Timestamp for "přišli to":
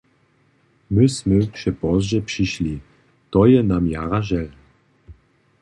2.21-3.39